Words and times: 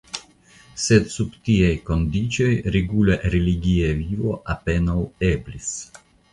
Sed 0.83 1.11
sub 1.15 1.35
tiaj 1.49 1.69
kondiĉoj 1.89 2.49
regula 2.77 3.19
religia 3.37 3.95
vivo 4.03 4.35
apenaŭ 4.57 4.99
eblis. 5.33 5.73